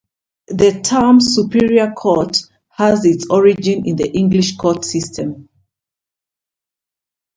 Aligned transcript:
The 0.47 0.81
term 0.81 1.19
"superior 1.21 1.91
court" 1.91 2.35
has 2.69 3.05
its 3.05 3.27
origins 3.29 3.83
in 3.85 3.97
the 3.97 4.11
English 4.11 4.57
court 4.57 4.83
system. 4.83 5.47